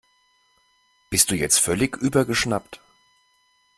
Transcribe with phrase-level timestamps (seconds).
[1.11, 2.81] Bist du jetzt völlig übergeschnappt?